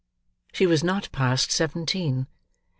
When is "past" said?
1.11-1.51